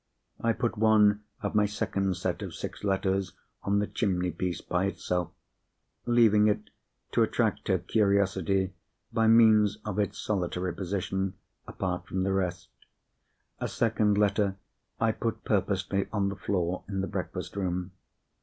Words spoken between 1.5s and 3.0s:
my second set of six